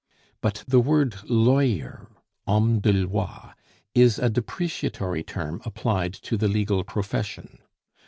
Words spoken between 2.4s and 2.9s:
(homme